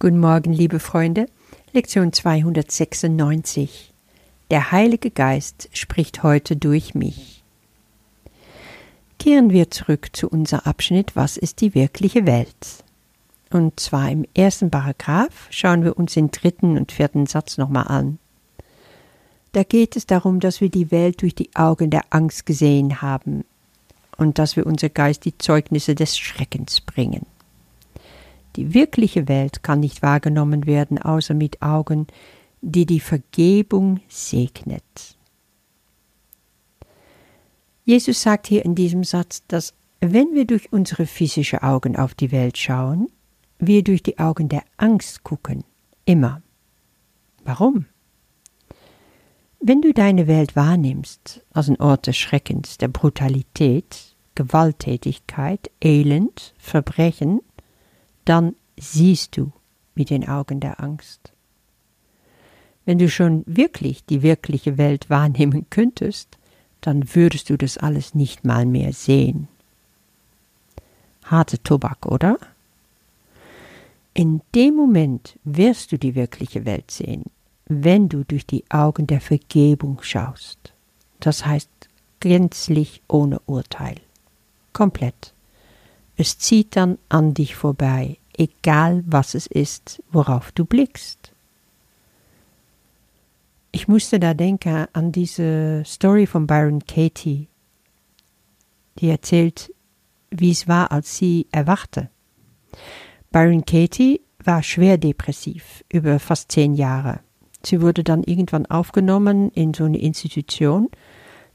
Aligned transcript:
Guten 0.00 0.20
Morgen, 0.20 0.52
liebe 0.52 0.78
Freunde. 0.78 1.26
Lektion 1.72 2.12
296. 2.12 3.92
Der 4.48 4.70
Heilige 4.70 5.10
Geist 5.10 5.68
spricht 5.72 6.22
heute 6.22 6.54
durch 6.54 6.94
mich. 6.94 7.42
Kehren 9.18 9.50
wir 9.50 9.72
zurück 9.72 10.10
zu 10.12 10.28
unserem 10.28 10.66
Abschnitt 10.66 11.16
Was 11.16 11.36
ist 11.36 11.60
die 11.60 11.74
wirkliche 11.74 12.26
Welt? 12.26 12.84
Und 13.50 13.80
zwar 13.80 14.08
im 14.08 14.24
ersten 14.36 14.70
Paragraph 14.70 15.48
schauen 15.50 15.82
wir 15.82 15.98
uns 15.98 16.14
den 16.14 16.30
dritten 16.30 16.78
und 16.78 16.92
vierten 16.92 17.26
Satz 17.26 17.58
nochmal 17.58 17.88
an. 17.88 18.20
Da 19.50 19.64
geht 19.64 19.96
es 19.96 20.06
darum, 20.06 20.38
dass 20.38 20.60
wir 20.60 20.68
die 20.68 20.92
Welt 20.92 21.22
durch 21.22 21.34
die 21.34 21.56
Augen 21.56 21.90
der 21.90 22.04
Angst 22.10 22.46
gesehen 22.46 23.02
haben 23.02 23.44
und 24.16 24.38
dass 24.38 24.54
wir 24.54 24.64
unser 24.64 24.90
Geist 24.90 25.24
die 25.24 25.36
Zeugnisse 25.36 25.96
des 25.96 26.16
Schreckens 26.16 26.80
bringen. 26.80 27.26
Die 28.56 28.74
wirkliche 28.74 29.28
Welt 29.28 29.62
kann 29.62 29.80
nicht 29.80 30.02
wahrgenommen 30.02 30.66
werden, 30.66 30.98
außer 30.98 31.34
mit 31.34 31.62
Augen, 31.62 32.06
die 32.60 32.86
die 32.86 33.00
Vergebung 33.00 34.00
segnet. 34.08 35.16
Jesus 37.84 38.20
sagt 38.20 38.46
hier 38.46 38.64
in 38.64 38.74
diesem 38.74 39.04
Satz, 39.04 39.42
dass 39.48 39.74
wenn 40.00 40.34
wir 40.34 40.46
durch 40.46 40.72
unsere 40.72 41.06
physischen 41.06 41.60
Augen 41.60 41.96
auf 41.96 42.14
die 42.14 42.30
Welt 42.30 42.58
schauen, 42.58 43.08
wir 43.58 43.82
durch 43.82 44.02
die 44.02 44.18
Augen 44.18 44.48
der 44.48 44.62
Angst 44.76 45.24
gucken. 45.24 45.64
Immer. 46.04 46.42
Warum? 47.44 47.86
Wenn 49.60 49.82
du 49.82 49.92
deine 49.92 50.28
Welt 50.28 50.54
wahrnimmst 50.54 51.44
als 51.52 51.68
ein 51.68 51.80
Ort 51.80 52.06
des 52.06 52.16
Schreckens, 52.16 52.78
der 52.78 52.88
Brutalität, 52.88 54.14
Gewalttätigkeit, 54.36 55.70
Elend, 55.82 56.54
Verbrechen, 56.58 57.40
dann 58.28 58.54
siehst 58.76 59.36
du 59.36 59.52
mit 59.94 60.10
den 60.10 60.28
Augen 60.28 60.60
der 60.60 60.80
Angst. 60.80 61.32
Wenn 62.84 62.98
du 62.98 63.08
schon 63.08 63.42
wirklich 63.46 64.04
die 64.04 64.22
wirkliche 64.22 64.78
Welt 64.78 65.10
wahrnehmen 65.10 65.66
könntest, 65.70 66.38
dann 66.80 67.14
würdest 67.14 67.50
du 67.50 67.56
das 67.56 67.76
alles 67.78 68.14
nicht 68.14 68.44
mal 68.44 68.64
mehr 68.64 68.92
sehen. 68.92 69.48
Harte 71.24 71.62
Tobak, 71.62 72.06
oder? 72.06 72.38
In 74.14 74.40
dem 74.54 74.74
Moment 74.74 75.38
wirst 75.44 75.92
du 75.92 75.98
die 75.98 76.14
wirkliche 76.14 76.64
Welt 76.64 76.90
sehen, 76.90 77.24
wenn 77.66 78.08
du 78.08 78.24
durch 78.24 78.46
die 78.46 78.64
Augen 78.70 79.06
der 79.06 79.20
Vergebung 79.20 80.02
schaust. 80.02 80.72
Das 81.20 81.44
heißt 81.44 81.70
gänzlich 82.20 83.02
ohne 83.08 83.40
Urteil. 83.40 83.96
Komplett. 84.72 85.32
Es 86.16 86.38
zieht 86.38 86.74
dann 86.74 86.98
an 87.08 87.34
dich 87.34 87.54
vorbei, 87.54 88.16
egal 88.38 89.02
was 89.06 89.34
es 89.34 89.46
ist, 89.46 90.02
worauf 90.10 90.52
du 90.52 90.64
blickst. 90.64 91.32
Ich 93.72 93.88
musste 93.88 94.18
da 94.18 94.32
denken 94.32 94.86
an 94.92 95.12
diese 95.12 95.82
Story 95.84 96.26
von 96.26 96.46
Byron 96.46 96.84
Katie, 96.86 97.48
die 98.98 99.10
erzählt, 99.10 99.72
wie 100.30 100.50
es 100.50 100.66
war, 100.66 100.90
als 100.90 101.16
sie 101.16 101.46
erwachte. 101.52 102.08
Byron 103.30 103.64
Katie 103.64 104.20
war 104.42 104.62
schwer 104.62 104.96
depressiv 104.96 105.84
über 105.92 106.18
fast 106.18 106.50
zehn 106.50 106.74
Jahre. 106.74 107.20
Sie 107.62 107.82
wurde 107.82 108.04
dann 108.04 108.22
irgendwann 108.22 108.66
aufgenommen 108.66 109.50
in 109.50 109.74
so 109.74 109.84
eine 109.84 109.98
Institution. 109.98 110.88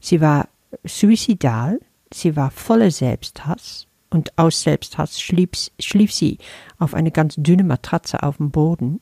Sie 0.00 0.20
war 0.20 0.48
suizidal, 0.84 1.80
sie 2.12 2.36
war 2.36 2.50
voller 2.50 2.90
Selbsthass 2.90 3.86
und 4.14 4.38
aus 4.38 4.62
Selbsthass 4.62 5.20
schlief, 5.20 5.50
schlief 5.80 6.12
sie 6.12 6.38
auf 6.78 6.94
eine 6.94 7.10
ganz 7.10 7.34
dünne 7.36 7.64
Matratze 7.64 8.22
auf 8.22 8.36
dem 8.36 8.50
Boden. 8.50 9.00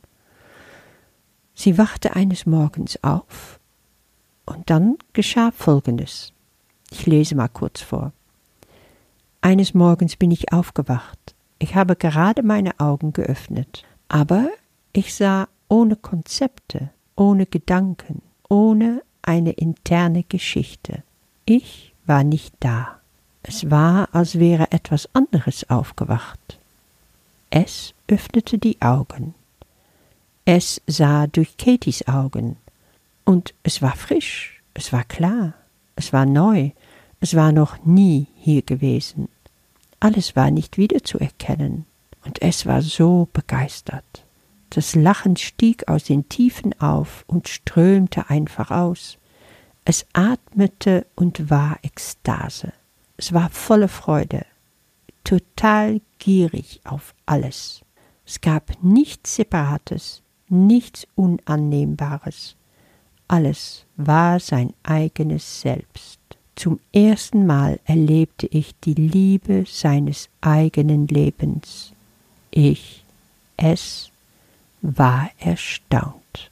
Sie 1.54 1.76
wachte 1.76 2.16
eines 2.16 2.46
Morgens 2.46 2.98
auf 3.04 3.60
und 4.46 4.70
dann 4.70 4.96
geschah 5.12 5.52
Folgendes. 5.52 6.32
Ich 6.90 7.06
lese 7.06 7.34
mal 7.34 7.48
kurz 7.48 7.82
vor. 7.82 8.12
Eines 9.42 9.74
Morgens 9.74 10.16
bin 10.16 10.30
ich 10.30 10.52
aufgewacht. 10.52 11.34
Ich 11.58 11.74
habe 11.74 11.94
gerade 11.94 12.42
meine 12.42 12.80
Augen 12.80 13.12
geöffnet, 13.12 13.84
aber 14.08 14.48
ich 14.92 15.14
sah 15.14 15.46
ohne 15.68 15.96
Konzepte, 15.96 16.90
ohne 17.16 17.46
Gedanken, 17.46 18.22
ohne 18.48 19.02
eine 19.20 19.52
interne 19.52 20.22
Geschichte. 20.24 21.02
Ich 21.44 21.94
war 22.06 22.24
nicht 22.24 22.54
da. 22.60 23.01
Es 23.42 23.70
war, 23.70 24.08
als 24.12 24.38
wäre 24.38 24.70
etwas 24.70 25.08
anderes 25.14 25.68
aufgewacht. 25.68 26.58
Es 27.50 27.94
öffnete 28.08 28.58
die 28.58 28.80
Augen. 28.80 29.34
Es 30.44 30.80
sah 30.86 31.26
durch 31.26 31.56
Katies 31.56 32.06
Augen. 32.08 32.56
Und 33.24 33.54
es 33.62 33.82
war 33.82 33.94
frisch, 33.94 34.62
es 34.74 34.92
war 34.92 35.04
klar, 35.04 35.54
es 35.96 36.12
war 36.12 36.26
neu, 36.26 36.70
es 37.20 37.34
war 37.34 37.52
noch 37.52 37.84
nie 37.84 38.26
hier 38.36 38.62
gewesen. 38.62 39.28
Alles 40.00 40.34
war 40.34 40.50
nicht 40.50 40.78
wiederzuerkennen. 40.78 41.86
Und 42.24 42.42
es 42.42 42.66
war 42.66 42.82
so 42.82 43.28
begeistert. 43.32 44.24
Das 44.70 44.94
Lachen 44.94 45.36
stieg 45.36 45.88
aus 45.88 46.04
den 46.04 46.28
Tiefen 46.28 46.80
auf 46.80 47.24
und 47.26 47.48
strömte 47.48 48.30
einfach 48.30 48.70
aus. 48.70 49.18
Es 49.84 50.06
atmete 50.12 51.06
und 51.14 51.50
war 51.50 51.78
Ekstase. 51.82 52.72
Es 53.22 53.32
war 53.32 53.50
volle 53.50 53.86
Freude, 53.86 54.44
total 55.22 56.00
gierig 56.18 56.80
auf 56.82 57.14
alles. 57.24 57.82
Es 58.26 58.40
gab 58.40 58.72
nichts 58.82 59.36
Separates, 59.36 60.22
nichts 60.48 61.06
Unannehmbares. 61.14 62.56
Alles 63.28 63.84
war 63.96 64.40
sein 64.40 64.74
eigenes 64.82 65.60
Selbst. 65.60 66.18
Zum 66.56 66.80
ersten 66.92 67.46
Mal 67.46 67.78
erlebte 67.84 68.48
ich 68.48 68.74
die 68.80 68.94
Liebe 68.94 69.66
seines 69.68 70.28
eigenen 70.40 71.06
Lebens. 71.06 71.92
Ich, 72.50 73.04
es, 73.56 74.10
war 74.80 75.30
erstaunt. 75.38 76.50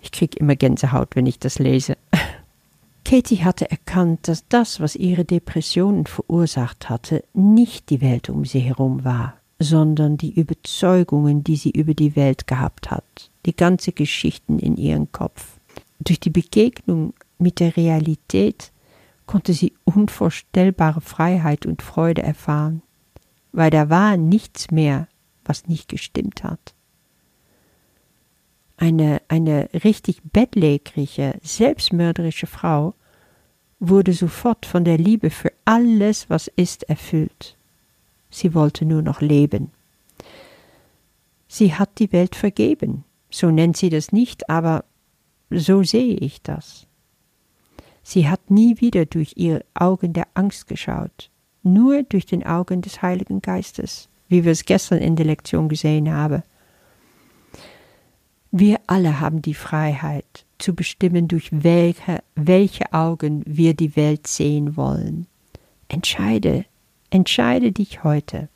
Ich 0.00 0.12
krieg 0.12 0.36
immer 0.36 0.54
Gänsehaut, 0.54 1.16
wenn 1.16 1.26
ich 1.26 1.40
das 1.40 1.58
lese. 1.58 1.96
Katie 3.08 3.42
hatte 3.42 3.70
erkannt, 3.70 4.28
dass 4.28 4.46
das, 4.48 4.80
was 4.80 4.94
ihre 4.94 5.24
Depressionen 5.24 6.04
verursacht 6.04 6.90
hatte, 6.90 7.24
nicht 7.32 7.88
die 7.88 8.02
Welt 8.02 8.28
um 8.28 8.44
sie 8.44 8.58
herum 8.58 9.02
war, 9.02 9.38
sondern 9.58 10.18
die 10.18 10.38
Überzeugungen, 10.38 11.42
die 11.42 11.56
sie 11.56 11.70
über 11.70 11.94
die 11.94 12.16
Welt 12.16 12.46
gehabt 12.46 12.90
hat, 12.90 13.30
die 13.46 13.56
ganze 13.56 13.92
Geschichten 13.92 14.58
in 14.58 14.76
ihrem 14.76 15.10
Kopf. 15.10 15.58
Durch 16.00 16.20
die 16.20 16.28
Begegnung 16.28 17.14
mit 17.38 17.60
der 17.60 17.78
Realität 17.78 18.72
konnte 19.24 19.54
sie 19.54 19.72
unvorstellbare 19.84 21.00
Freiheit 21.00 21.64
und 21.64 21.80
Freude 21.80 22.22
erfahren, 22.22 22.82
weil 23.52 23.70
da 23.70 23.88
war 23.88 24.18
nichts 24.18 24.70
mehr, 24.70 25.08
was 25.46 25.66
nicht 25.66 25.88
gestimmt 25.88 26.44
hat 26.44 26.74
eine, 28.78 29.20
eine 29.28 29.68
richtig 29.84 30.22
bettlägerige, 30.22 31.34
selbstmörderische 31.42 32.46
Frau, 32.46 32.94
wurde 33.80 34.12
sofort 34.12 34.66
von 34.66 34.84
der 34.84 34.98
Liebe 34.98 35.30
für 35.30 35.52
alles, 35.64 36.28
was 36.28 36.48
ist, 36.48 36.84
erfüllt. 36.84 37.56
Sie 38.30 38.54
wollte 38.54 38.84
nur 38.84 39.02
noch 39.02 39.20
leben. 39.20 39.70
Sie 41.46 41.74
hat 41.74 41.98
die 41.98 42.12
Welt 42.12 42.34
vergeben. 42.34 43.04
So 43.30 43.50
nennt 43.50 43.76
sie 43.76 43.90
das 43.90 44.12
nicht, 44.12 44.50
aber 44.50 44.84
so 45.50 45.82
sehe 45.82 46.14
ich 46.14 46.42
das. 46.42 46.86
Sie 48.02 48.28
hat 48.28 48.50
nie 48.50 48.80
wieder 48.80 49.06
durch 49.06 49.34
ihre 49.36 49.64
Augen 49.74 50.12
der 50.12 50.26
Angst 50.34 50.66
geschaut, 50.66 51.30
nur 51.62 52.02
durch 52.02 52.26
den 52.26 52.44
Augen 52.44 52.80
des 52.80 53.02
Heiligen 53.02 53.42
Geistes, 53.42 54.08
wie 54.28 54.44
wir 54.44 54.52
es 54.52 54.64
gestern 54.64 54.98
in 54.98 55.16
der 55.16 55.26
Lektion 55.26 55.68
gesehen 55.68 56.10
haben. 56.10 56.42
Wir 58.50 58.80
alle 58.86 59.20
haben 59.20 59.42
die 59.42 59.54
Freiheit 59.54 60.46
zu 60.58 60.74
bestimmen, 60.74 61.28
durch 61.28 61.48
welche, 61.52 62.22
welche 62.34 62.92
Augen 62.92 63.42
wir 63.46 63.74
die 63.74 63.96
Welt 63.96 64.26
sehen 64.26 64.76
wollen. 64.76 65.26
Entscheide, 65.88 66.64
entscheide 67.10 67.72
dich 67.72 68.04
heute. 68.04 68.48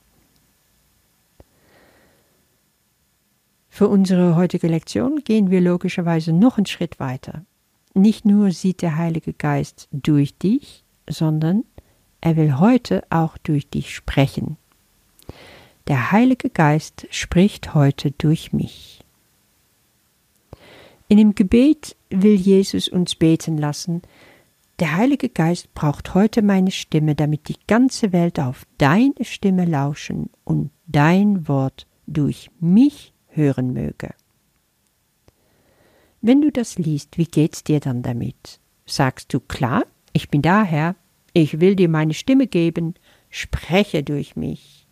Für 3.68 3.88
unsere 3.88 4.36
heutige 4.36 4.68
Lektion 4.68 5.24
gehen 5.24 5.50
wir 5.50 5.62
logischerweise 5.62 6.32
noch 6.32 6.58
einen 6.58 6.66
Schritt 6.66 7.00
weiter. 7.00 7.44
Nicht 7.94 8.24
nur 8.24 8.50
sieht 8.50 8.82
der 8.82 8.96
Heilige 8.96 9.32
Geist 9.32 9.88
durch 9.92 10.36
dich, 10.36 10.84
sondern 11.08 11.64
er 12.20 12.36
will 12.36 12.58
heute 12.58 13.02
auch 13.10 13.38
durch 13.38 13.68
dich 13.68 13.94
sprechen. 13.94 14.56
Der 15.88 16.12
Heilige 16.12 16.50
Geist 16.50 17.06
spricht 17.10 17.74
heute 17.74 18.12
durch 18.12 18.52
mich. 18.52 19.01
In 21.12 21.18
dem 21.18 21.34
Gebet 21.34 21.94
will 22.08 22.36
Jesus 22.36 22.88
uns 22.88 23.16
beten 23.16 23.58
lassen, 23.58 24.00
der 24.78 24.96
Heilige 24.96 25.28
Geist 25.28 25.74
braucht 25.74 26.14
heute 26.14 26.40
meine 26.40 26.70
Stimme, 26.70 27.14
damit 27.14 27.50
die 27.50 27.58
ganze 27.66 28.14
Welt 28.14 28.40
auf 28.40 28.66
deine 28.78 29.22
Stimme 29.22 29.66
lauschen 29.66 30.30
und 30.44 30.70
dein 30.86 31.46
Wort 31.48 31.86
durch 32.06 32.50
mich 32.60 33.12
hören 33.26 33.74
möge. 33.74 34.14
Wenn 36.22 36.40
du 36.40 36.50
das 36.50 36.78
liest, 36.78 37.18
wie 37.18 37.26
geht's 37.26 37.62
dir 37.62 37.80
dann 37.80 38.00
damit? 38.00 38.58
Sagst 38.86 39.34
du 39.34 39.40
klar, 39.40 39.84
ich 40.14 40.30
bin 40.30 40.40
da, 40.40 40.64
Herr, 40.64 40.96
ich 41.34 41.60
will 41.60 41.76
dir 41.76 41.90
meine 41.90 42.14
Stimme 42.14 42.46
geben, 42.46 42.94
spreche 43.28 44.02
durch 44.02 44.34
mich. 44.34 44.88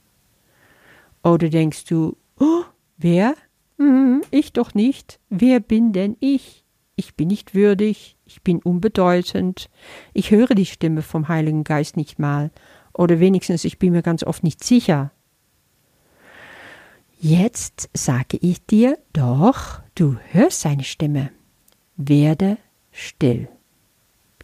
Oder 1.24 1.48
denkst 1.48 1.86
du, 1.86 2.18
oh, 2.38 2.64
wer? 2.98 3.34
Hm, 3.80 4.20
ich 4.30 4.52
doch 4.52 4.74
nicht. 4.74 5.18
Wer 5.30 5.58
bin 5.58 5.92
denn 5.94 6.16
ich? 6.20 6.64
Ich 6.96 7.14
bin 7.14 7.28
nicht 7.28 7.54
würdig, 7.54 8.18
ich 8.26 8.42
bin 8.42 8.58
unbedeutend, 8.58 9.70
ich 10.12 10.30
höre 10.32 10.54
die 10.54 10.66
Stimme 10.66 11.00
vom 11.00 11.28
Heiligen 11.28 11.64
Geist 11.64 11.96
nicht 11.96 12.18
mal, 12.18 12.50
oder 12.92 13.20
wenigstens 13.20 13.64
ich 13.64 13.78
bin 13.78 13.92
mir 13.92 14.02
ganz 14.02 14.22
oft 14.22 14.44
nicht 14.44 14.62
sicher. 14.62 15.10
Jetzt 17.18 17.88
sage 17.94 18.36
ich 18.42 18.66
dir 18.66 18.98
doch, 19.14 19.80
du 19.94 20.18
hörst 20.30 20.60
seine 20.60 20.84
Stimme. 20.84 21.30
Werde 21.96 22.58
still. 22.92 23.48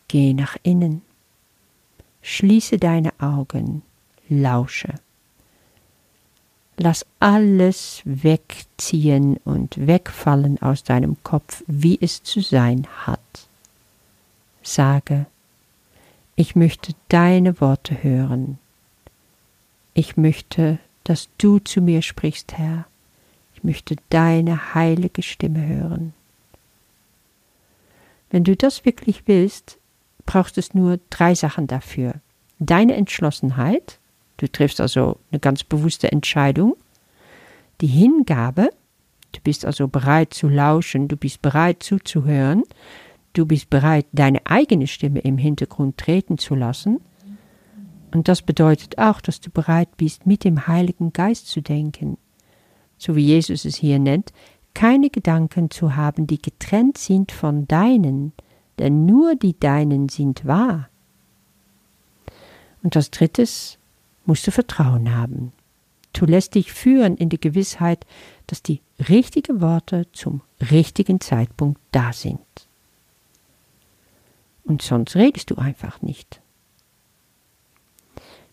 Geh 0.08 0.32
nach 0.32 0.56
innen. 0.62 1.02
Schließe 2.22 2.78
deine 2.78 3.12
Augen. 3.20 3.82
Lausche. 4.30 4.94
Lass 6.78 7.06
alles 7.20 8.02
wegziehen 8.05 9.38
und 9.44 9.87
wegfallen 9.87 10.61
aus 10.61 10.84
deinem 10.84 11.17
Kopf, 11.23 11.64
wie 11.67 11.99
es 12.00 12.23
zu 12.23 12.40
sein 12.40 12.87
hat. 13.06 13.20
Sage, 14.62 15.26
ich 16.34 16.55
möchte 16.55 16.93
deine 17.08 17.61
Worte 17.61 18.02
hören. 18.02 18.58
Ich 19.94 20.19
möchte, 20.19 20.78
dass 21.05 21.31
du 21.38 21.58
zu 21.58 21.81
mir 21.81 22.02
sprichst, 22.02 22.58
Herr. 22.58 22.84
Ich 23.55 23.64
möchte 23.64 23.96
deine 24.11 24.75
heilige 24.75 25.22
Stimme 25.22 25.67
hören. 25.67 26.12
Wenn 28.31 28.44
du 28.44 28.55
das 28.55 28.84
wirklich 28.84 29.22
willst, 29.26 29.79
brauchst 30.26 30.58
es 30.58 30.75
nur 30.75 30.99
drei 31.08 31.34
Sachen 31.34 31.67
dafür. 31.67 32.17
Deine 32.58 32.96
Entschlossenheit, 32.96 33.99
du 34.36 34.50
triffst 34.50 34.80
also 34.80 35.18
eine 35.30 35.40
ganz 35.40 35.64
bewusste 35.64 36.10
Entscheidung, 36.12 36.76
die 37.80 37.86
Hingabe, 37.86 38.70
du 39.32 39.40
bist 39.42 39.64
also 39.64 39.88
bereit 39.88 40.34
zu 40.34 40.48
lauschen, 40.48 41.08
du 41.08 41.16
bist 41.16 41.42
bereit 41.42 41.82
zuzuhören, 41.82 42.62
du 43.32 43.46
bist 43.46 43.70
bereit, 43.70 44.06
deine 44.12 44.46
eigene 44.46 44.86
Stimme 44.86 45.20
im 45.20 45.38
Hintergrund 45.38 45.98
treten 45.98 46.38
zu 46.38 46.54
lassen, 46.54 47.00
und 48.16 48.28
das 48.28 48.40
bedeutet 48.40 48.96
auch, 48.96 49.20
dass 49.20 49.40
du 49.40 49.50
bereit 49.50 49.96
bist, 49.98 50.26
mit 50.26 50.44
dem 50.44 50.66
Heiligen 50.66 51.12
Geist 51.12 51.48
zu 51.48 51.60
denken, 51.60 52.16
so 52.96 53.14
wie 53.14 53.26
Jesus 53.26 53.66
es 53.66 53.76
hier 53.76 53.98
nennt, 53.98 54.32
keine 54.72 55.10
Gedanken 55.10 55.70
zu 55.70 55.96
haben, 55.96 56.26
die 56.26 56.40
getrennt 56.40 56.98
sind 56.98 57.32
von 57.32 57.66
deinen, 57.68 58.32
denn 58.78 59.06
nur 59.06 59.34
die 59.34 59.58
deinen 59.58 60.08
sind 60.08 60.46
wahr. 60.46 60.88
Und 62.82 62.96
als 62.96 63.10
drittes 63.10 63.78
musst 64.26 64.46
du 64.46 64.50
Vertrauen 64.50 65.14
haben. 65.14 65.52
Du 66.12 66.25
lässt 66.25 66.55
dich 66.55 66.73
führen 66.73 67.17
in 67.17 67.28
der 67.28 67.38
Gewissheit, 67.38 68.06
dass 68.46 68.62
die 68.62 68.81
richtigen 69.08 69.61
Worte 69.61 70.06
zum 70.12 70.40
richtigen 70.70 71.20
Zeitpunkt 71.20 71.81
da 71.93 72.12
sind. 72.12 72.40
Und 74.64 74.82
sonst 74.82 75.14
redest 75.14 75.50
du 75.50 75.56
einfach 75.56 76.02
nicht. 76.02 76.40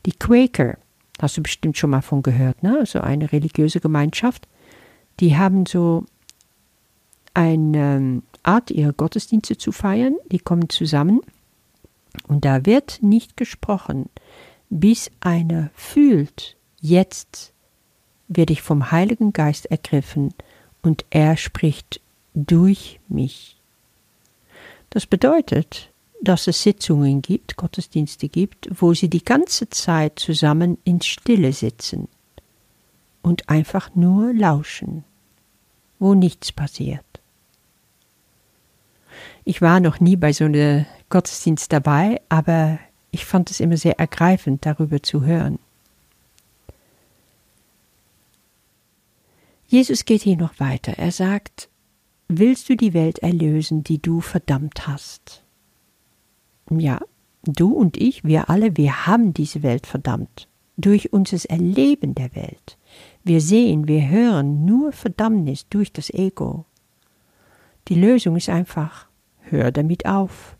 Die 0.06 0.12
Quaker, 0.12 0.78
hast 1.22 1.38
du 1.38 1.44
bestimmt 1.44 1.78
schon 1.78 1.90
mal 1.90 2.02
von 2.02 2.22
gehört, 2.22 2.62
ne? 2.62 2.78
Also 2.80 3.00
eine 3.00 3.32
religiöse 3.32 3.80
Gemeinschaft, 3.80 4.48
die 5.20 5.38
haben 5.38 5.66
so 5.66 6.06
eine 7.34 7.96
ähm, 7.96 8.24
Art, 8.44 8.72
ihre 8.72 8.94
Gottesdienste 8.94 9.58
zu 9.58 9.72
feiern. 9.72 10.16
Die 10.32 10.40
kommen 10.40 10.70
zusammen 10.70 11.22
und 12.28 12.46
da 12.46 12.66
wird 12.66 13.02
nicht 13.02 13.38
gesprochen, 13.38 14.10
bis 14.80 15.12
einer 15.20 15.70
fühlt, 15.76 16.58
jetzt 16.82 17.54
werde 18.28 18.54
ich 18.54 18.64
vom 18.64 18.92
Heiligen 18.92 19.32
Geist 19.32 19.68
ergriffen 19.68 20.34
und 20.82 21.06
er 21.12 21.38
spricht 21.38 22.02
durch 22.34 23.00
mich. 23.08 23.58
Das 24.90 25.06
bedeutet, 25.06 25.92
dass 26.22 26.48
es 26.48 26.64
Sitzungen 26.64 27.22
gibt, 27.22 27.56
Gottesdienste 27.56 28.30
gibt, 28.30 28.68
wo 28.82 28.96
sie 28.96 29.10
die 29.10 29.24
ganze 29.24 29.70
Zeit 29.70 30.18
zusammen 30.18 30.80
in 30.84 31.02
Stille 31.02 31.54
sitzen 31.54 32.08
und 33.22 33.50
einfach 33.50 33.94
nur 33.94 34.34
lauschen, 34.34 35.04
wo 36.00 36.16
nichts 36.16 36.52
passiert. 36.52 37.06
Ich 39.46 39.62
war 39.62 39.80
noch 39.80 40.00
nie 40.00 40.16
bei 40.16 40.34
so 40.34 40.46
einem 40.46 40.88
Gottesdienst 41.10 41.72
dabei, 41.72 42.22
aber 42.30 42.80
ich 43.14 43.26
fand 43.26 43.50
es 43.52 43.60
immer 43.60 43.78
sehr 43.78 44.00
ergreifend, 44.00 44.66
darüber 44.66 45.02
zu 45.02 45.24
hören. 45.24 45.60
Jesus 49.68 50.04
geht 50.06 50.24
hier 50.24 50.36
noch 50.36 50.60
weiter. 50.60 50.98
Er 50.98 51.12
sagt, 51.12 51.70
willst 52.28 52.68
du 52.68 52.76
die 52.76 52.94
Welt 52.94 53.20
erlösen, 53.20 53.84
die 53.84 54.02
du 54.02 54.20
verdammt 54.20 54.88
hast? 54.88 55.44
Ja, 56.70 57.00
du 57.44 57.72
und 57.72 57.96
ich, 57.96 58.24
wir 58.24 58.50
alle, 58.50 58.76
wir 58.76 59.08
haben 59.08 59.34
diese 59.34 59.64
Welt 59.64 59.88
verdammt. 59.88 60.48
Durch 60.76 61.14
unser 61.14 61.50
Erleben 61.50 62.16
der 62.16 62.36
Welt. 62.36 62.78
Wir 63.24 63.42
sehen, 63.42 63.88
wir 63.88 64.10
hören 64.10 64.66
nur 64.66 64.92
Verdammnis 64.92 65.68
durch 65.70 65.94
das 65.94 66.10
Ego. 66.10 66.66
Die 67.88 67.96
Lösung 67.96 68.36
ist 68.36 68.50
einfach 68.50 69.08
hör 69.54 69.72
damit 69.72 70.06
auf. 70.06 70.58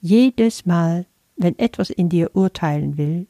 Jedes 0.00 0.66
Mal, 0.66 1.06
wenn 1.36 1.58
etwas 1.58 1.90
in 1.90 2.08
dir 2.08 2.34
urteilen 2.34 2.96
will, 2.96 3.26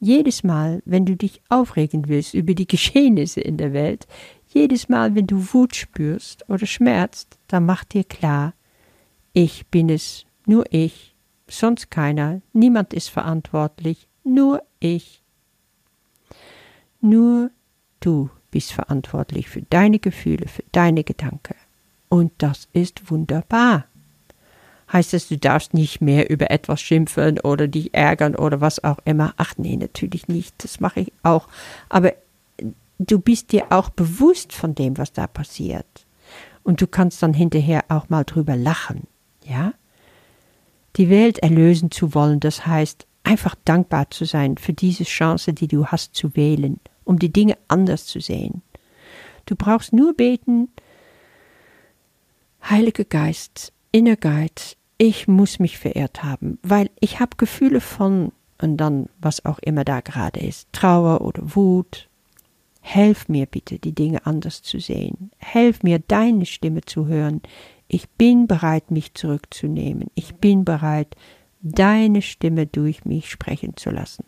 jedes 0.00 0.44
Mal, 0.44 0.82
wenn 0.84 1.04
du 1.04 1.16
dich 1.16 1.40
aufregen 1.48 2.08
willst 2.08 2.34
über 2.34 2.54
die 2.54 2.68
Geschehnisse 2.68 3.40
in 3.40 3.56
der 3.56 3.72
Welt, 3.72 4.06
jedes 4.48 4.88
Mal, 4.88 5.14
wenn 5.14 5.26
du 5.26 5.52
Wut 5.52 5.74
spürst 5.74 6.48
oder 6.48 6.66
schmerzt, 6.66 7.38
dann 7.48 7.66
mach 7.66 7.84
dir 7.84 8.04
klar, 8.04 8.54
ich 9.32 9.66
bin 9.66 9.88
es, 9.88 10.24
nur 10.46 10.64
ich, 10.70 11.14
sonst 11.48 11.90
keiner, 11.90 12.40
niemand 12.52 12.94
ist 12.94 13.10
verantwortlich, 13.10 14.08
nur 14.24 14.62
ich. 14.80 15.22
Nur 17.00 17.50
du 18.00 18.30
bist 18.50 18.72
verantwortlich 18.72 19.48
für 19.48 19.62
deine 19.62 19.98
Gefühle, 19.98 20.48
für 20.48 20.64
deine 20.72 21.04
Gedanken. 21.04 21.54
Und 22.08 22.32
das 22.38 22.68
ist 22.72 23.10
wunderbar 23.10 23.84
heißt 24.92 25.14
es, 25.14 25.28
du 25.28 25.36
darfst 25.36 25.74
nicht 25.74 26.00
mehr 26.00 26.30
über 26.30 26.50
etwas 26.50 26.80
schimpfen 26.80 27.40
oder 27.40 27.68
dich 27.68 27.94
ärgern 27.94 28.34
oder 28.36 28.60
was 28.60 28.82
auch 28.84 28.98
immer. 29.04 29.34
Ach 29.36 29.54
nee, 29.56 29.76
natürlich 29.76 30.28
nicht, 30.28 30.54
das 30.58 30.80
mache 30.80 31.00
ich 31.00 31.12
auch. 31.22 31.48
Aber 31.88 32.12
du 32.98 33.18
bist 33.18 33.52
dir 33.52 33.66
auch 33.70 33.90
bewusst 33.90 34.52
von 34.52 34.74
dem, 34.74 34.98
was 34.98 35.12
da 35.12 35.26
passiert. 35.26 36.06
Und 36.62 36.80
du 36.80 36.86
kannst 36.86 37.22
dann 37.22 37.34
hinterher 37.34 37.84
auch 37.88 38.08
mal 38.08 38.24
drüber 38.24 38.56
lachen, 38.56 39.06
ja? 39.44 39.72
Die 40.96 41.10
Welt 41.10 41.38
erlösen 41.38 41.90
zu 41.90 42.14
wollen, 42.14 42.40
das 42.40 42.66
heißt, 42.66 43.06
einfach 43.22 43.54
dankbar 43.64 44.10
zu 44.10 44.24
sein 44.24 44.56
für 44.56 44.72
diese 44.72 45.04
Chance, 45.04 45.52
die 45.52 45.68
du 45.68 45.86
hast 45.86 46.14
zu 46.14 46.34
wählen, 46.34 46.80
um 47.04 47.18
die 47.18 47.32
Dinge 47.32 47.56
anders 47.68 48.06
zu 48.06 48.20
sehen. 48.20 48.62
Du 49.46 49.54
brauchst 49.54 49.92
nur 49.92 50.14
beten, 50.14 50.68
Heiliger 52.68 53.04
Geist, 53.04 53.72
Inner 53.92 54.16
Guide, 54.16 54.76
ich 54.98 55.28
muss 55.28 55.60
mich 55.60 55.78
verehrt 55.78 56.24
haben, 56.24 56.58
weil 56.62 56.90
ich 57.00 57.20
habe 57.20 57.36
Gefühle 57.36 57.80
von 57.80 58.32
und 58.60 58.76
dann 58.76 59.08
was 59.20 59.44
auch 59.44 59.60
immer 59.60 59.84
da 59.84 60.00
gerade 60.00 60.40
ist, 60.40 60.68
Trauer 60.72 61.20
oder 61.20 61.54
Wut. 61.54 62.08
Helf 62.80 63.28
mir 63.28 63.46
bitte, 63.46 63.78
die 63.78 63.94
Dinge 63.94 64.26
anders 64.26 64.62
zu 64.62 64.80
sehen. 64.80 65.30
Helf 65.38 65.82
mir, 65.82 66.00
deine 66.00 66.46
Stimme 66.46 66.80
zu 66.82 67.06
hören. 67.06 67.42
Ich 67.86 68.08
bin 68.08 68.46
bereit, 68.46 68.90
mich 68.90 69.14
zurückzunehmen. 69.14 70.10
Ich 70.14 70.34
bin 70.36 70.64
bereit, 70.64 71.14
deine 71.60 72.22
Stimme 72.22 72.66
durch 72.66 73.04
mich 73.04 73.30
sprechen 73.30 73.76
zu 73.76 73.90
lassen. 73.90 74.24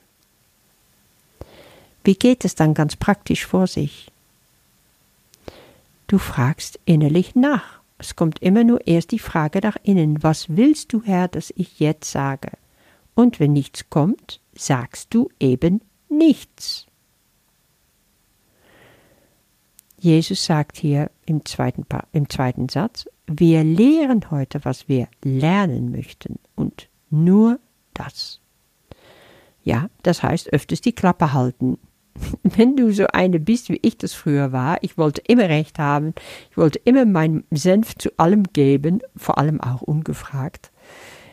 Wie 2.05 2.15
geht 2.15 2.45
es 2.45 2.55
dann 2.55 2.75
ganz 2.75 2.97
praktisch 2.97 3.47
vor 3.47 3.67
sich? 3.67 4.11
Du 6.07 6.19
fragst 6.19 6.79
innerlich 6.85 7.35
nach. 7.35 7.80
Es 8.01 8.17
kommt 8.17 8.39
immer 8.39 8.65
nur 8.65 8.87
erst 8.87 9.11
die 9.11 9.19
Frage 9.19 9.61
nach 9.63 9.77
innen, 9.83 10.23
was 10.23 10.57
willst 10.57 10.95
du, 10.95 11.03
Herr, 11.05 11.29
dass 11.29 11.53
ich 11.55 11.81
jetzt 11.81 12.11
sage? 12.11 12.53
Und 13.15 13.41
wenn 13.41 13.53
nichts 13.53 13.91
kommt, 13.91 14.41
sagst 14.55 15.13
du 15.13 15.29
eben 15.39 15.83
nichts. 16.09 16.87
Jesus 19.99 20.47
sagt 20.47 20.79
hier 20.79 21.11
im 21.27 21.45
zweiten, 21.45 21.85
im 22.13 22.31
zweiten 22.31 22.71
Satz, 22.71 23.07
wir 23.27 23.65
lehren 23.65 24.31
heute, 24.31 24.65
was 24.65 24.89
wir 24.89 25.07
lernen 25.23 25.91
möchten 25.91 26.39
und 26.55 26.89
nur 27.11 27.61
das. 27.93 28.41
Ja, 29.63 29.91
das 30.03 30.23
heißt 30.23 30.55
öfters 30.55 30.81
die 30.81 30.95
Klappe 30.95 31.35
halten, 31.35 31.77
wenn 32.43 32.77
du 32.77 32.93
so 32.93 33.07
eine 33.09 33.41
bist, 33.41 33.69
wie 33.69 33.81
ich 33.83 33.99
das 33.99 34.13
früher 34.13 34.53
war, 34.53 34.79
ich 34.83 34.99
wollte 34.99 35.23
immer 35.27 35.49
Recht 35.49 35.79
haben, 35.79 36.15
ich 36.51 36.57
wollte 36.57 36.81
immer 36.85 37.05
meinen 37.05 37.45
Senf 37.51 37.95
zu 37.97 38.11
allem 38.17 38.45
geben, 38.53 39.01
vor 39.17 39.39
allem 39.39 39.61
auch 39.61 39.83
ungefragt. 39.83 40.71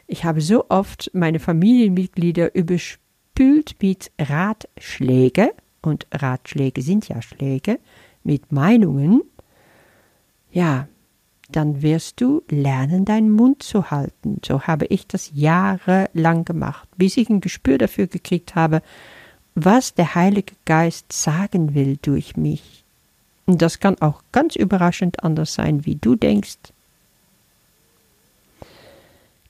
Ich 0.07 0.23
habe 0.23 0.41
so 0.41 0.65
oft 0.69 1.11
meine 1.13 1.39
Familienmitglieder 1.39 2.55
überspült 2.55 3.75
mit 3.81 4.11
Ratschläge, 4.19 5.51
und 5.81 6.07
Ratschläge 6.11 6.81
sind 6.81 7.07
ja 7.07 7.21
Schläge, 7.21 7.79
mit 8.23 8.51
Meinungen. 8.51 9.21
Ja, 10.51 10.87
dann 11.49 11.81
wirst 11.81 12.19
du 12.19 12.43
lernen, 12.49 13.05
deinen 13.05 13.31
Mund 13.31 13.63
zu 13.63 13.89
halten. 13.89 14.41
So 14.45 14.63
habe 14.63 14.85
ich 14.87 15.07
das 15.07 15.31
jahrelang 15.33 16.45
gemacht, 16.45 16.89
bis 16.97 17.17
ich 17.17 17.29
ein 17.29 17.41
Gespür 17.41 17.77
dafür 17.77 18.07
gekriegt 18.07 18.55
habe, 18.55 18.81
was 19.59 19.95
der 19.95 20.13
Heilige 20.13 20.53
Geist 20.65 21.11
sagen 21.11 21.73
will 21.73 21.97
durch 22.03 22.37
mich. 22.37 22.83
Und 23.47 23.63
das 23.63 23.79
kann 23.79 23.99
auch 24.01 24.21
ganz 24.31 24.55
überraschend 24.55 25.23
anders 25.23 25.55
sein, 25.55 25.83
wie 25.83 25.95
du 25.95 26.15
denkst. 26.15 26.59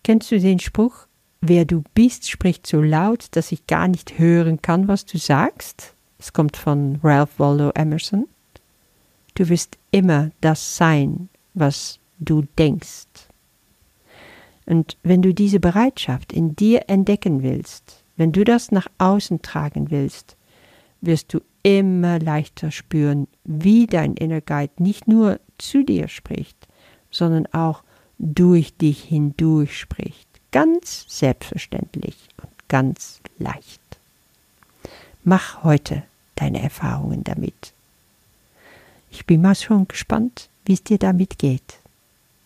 Kennst 0.04 0.32
du 0.32 0.40
den 0.40 0.60
Spruch, 0.60 1.08
wer 1.42 1.66
du 1.66 1.84
bist, 1.94 2.30
spricht 2.30 2.66
so 2.68 2.82
laut, 2.82 3.28
dass 3.32 3.52
ich 3.52 3.68
gar 3.68 3.90
nicht 3.90 4.18
hören 4.18 4.62
kann, 4.62 4.88
was 4.88 5.06
du 5.06 5.18
sagst? 5.18 5.94
Es 6.20 6.32
kommt 6.32 6.56
von 6.56 7.02
Ralph 7.04 7.38
Waldo 7.38 7.72
Emerson. 7.76 8.30
Du 9.36 9.50
wirst 9.50 9.78
immer 9.92 10.32
das 10.40 10.78
sein, 10.78 11.28
was 11.54 12.00
du 12.20 12.48
denkst. 12.58 13.08
Und 14.66 14.96
wenn 15.04 15.22
du 15.22 15.34
diese 15.34 15.60
Bereitschaft 15.60 16.32
in 16.32 16.56
dir 16.56 16.86
entdecken 16.88 17.44
willst, 17.44 18.06
wenn 18.18 18.32
du 18.32 18.44
das 18.44 18.72
nach 18.72 18.88
außen 18.98 19.42
tragen 19.42 19.92
willst, 19.92 20.36
wirst 21.02 21.34
du 21.34 21.42
immer 21.64 22.20
leichter 22.20 22.72
spüren, 22.72 23.28
wie 23.44 23.88
dein 23.88 24.16
Inner 24.16 24.42
Guide 24.42 24.74
nicht 24.80 25.08
nur 25.08 25.40
zu 25.58 25.84
dir 25.84 26.08
spricht, 26.08 26.58
sondern 27.12 27.46
auch 27.54 27.84
durch 28.18 28.76
dich 28.76 29.04
hindurch 29.04 29.78
spricht. 29.78 30.28
Ganz 30.52 31.06
selbstverständlich 31.08 32.16
und 32.42 32.50
ganz 32.68 33.22
leicht. 33.38 33.82
Mach 35.24 35.64
heute 35.64 36.04
deine 36.36 36.62
Erfahrungen 36.62 37.24
damit. 37.24 37.74
Ich 39.12 39.26
bin 39.26 39.42
mal 39.42 39.56
schon 39.56 39.88
gespannt, 39.88 40.50
wie 40.66 40.74
es 40.74 40.84
dir 40.84 40.98
damit 40.98 41.38
geht. 41.38 41.80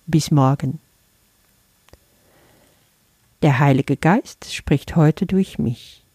Bis 0.08 0.32
morgen. 0.32 0.80
Der 3.41 3.57
Heilige 3.57 3.98
Geist 3.98 4.53
spricht 4.53 4.95
heute 4.95 5.25
durch 5.25 5.57
mich. 5.57 6.05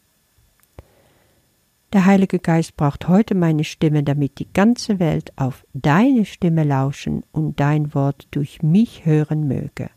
Der 1.93 2.05
Heilige 2.05 2.39
Geist 2.39 2.77
braucht 2.77 3.09
heute 3.09 3.35
meine 3.35 3.65
Stimme, 3.65 4.05
damit 4.05 4.39
die 4.39 4.53
ganze 4.53 5.01
Welt 5.01 5.33
auf 5.35 5.67
deine 5.73 6.25
Stimme 6.25 6.63
lauschen 6.63 7.25
und 7.33 7.59
dein 7.59 7.95
Wort 7.95 8.29
durch 8.31 8.63
mich 8.63 9.07
hören 9.07 9.49
möge. 9.49 9.91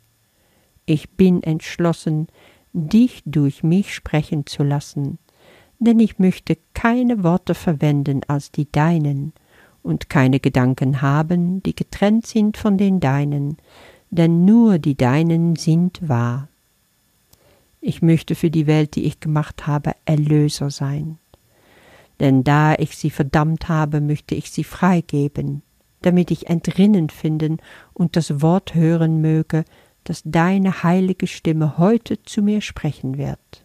Ich 0.87 1.11
bin 1.11 1.43
entschlossen, 1.43 2.27
dich 2.73 3.21
durch 3.25 3.61
mich 3.61 3.93
sprechen 3.93 4.47
zu 4.47 4.63
lassen, 4.63 5.19
denn 5.77 5.99
ich 5.99 6.17
möchte 6.17 6.57
keine 6.73 7.23
Worte 7.23 7.53
verwenden 7.53 8.21
als 8.27 8.51
die 8.51 8.71
deinen, 8.71 9.33
und 9.83 10.09
keine 10.09 10.39
Gedanken 10.39 11.01
haben, 11.01 11.63
die 11.63 11.75
getrennt 11.75 12.25
sind 12.25 12.57
von 12.57 12.77
den 12.77 12.99
deinen, 12.99 13.57
denn 14.09 14.45
nur 14.45 14.79
die 14.79 14.95
deinen 14.95 15.55
sind 15.55 16.07
wahr. 16.07 16.49
Ich 17.81 18.01
möchte 18.01 18.35
für 18.35 18.49
die 18.49 18.67
Welt, 18.67 18.95
die 18.95 19.05
ich 19.05 19.19
gemacht 19.19 19.67
habe, 19.67 19.93
Erlöser 20.05 20.69
sein. 20.69 21.17
Denn 22.19 22.43
da 22.43 22.75
ich 22.75 22.97
sie 22.97 23.09
verdammt 23.09 23.69
habe, 23.69 24.01
möchte 24.01 24.35
ich 24.35 24.51
sie 24.51 24.65
freigeben, 24.65 25.61
damit 26.01 26.31
ich 26.31 26.47
entrinnen 26.47 27.09
finden 27.09 27.57
und 27.93 28.15
das 28.15 28.41
Wort 28.41 28.75
hören 28.75 29.21
möge, 29.21 29.63
das 30.03 30.21
deine 30.25 30.83
heilige 30.83 31.27
Stimme 31.27 31.77
heute 31.77 32.21
zu 32.23 32.41
mir 32.41 32.61
sprechen 32.61 33.17
wird. 33.17 33.63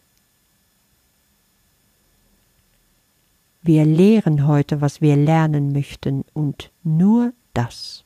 Wir 3.61 3.83
lehren 3.83 4.47
heute, 4.47 4.79
was 4.79 5.01
wir 5.01 5.15
lernen 5.15 5.71
möchten, 5.71 6.23
und 6.33 6.71
nur 6.83 7.33
das. 7.53 8.03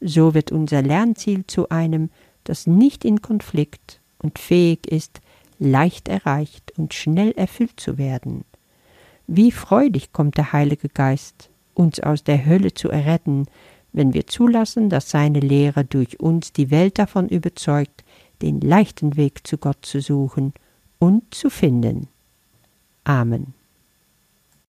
So 0.00 0.34
wird 0.34 0.50
unser 0.50 0.82
Lernziel 0.82 1.46
zu 1.46 1.68
einem, 1.68 2.10
das 2.42 2.66
nicht 2.66 3.04
in 3.04 3.22
Konflikt 3.22 4.00
und 4.18 4.38
fähig 4.38 4.88
ist, 4.88 5.20
leicht 5.60 6.08
erreicht 6.08 6.72
und 6.76 6.94
schnell 6.94 7.30
erfüllt 7.32 7.78
zu 7.78 7.98
werden. 7.98 8.44
Wie 9.28 9.52
freudig 9.52 10.12
kommt 10.12 10.36
der 10.36 10.52
Heilige 10.52 10.88
Geist, 10.88 11.50
uns 11.74 12.00
aus 12.00 12.24
der 12.24 12.44
Hölle 12.44 12.74
zu 12.74 12.88
erretten, 12.88 13.46
wenn 13.92 14.12
wir 14.12 14.26
zulassen, 14.26 14.90
dass 14.90 15.10
seine 15.10 15.40
Lehre 15.40 15.84
durch 15.84 16.18
uns 16.18 16.52
die 16.52 16.70
Welt 16.70 16.98
davon 16.98 17.28
überzeugt, 17.28 18.04
den 18.42 18.60
leichten 18.60 19.16
Weg 19.16 19.46
zu 19.46 19.58
Gott 19.58 19.78
zu 19.82 20.00
suchen 20.00 20.52
und 20.98 21.34
zu 21.34 21.50
finden. 21.50 22.08
Amen. 23.04 23.54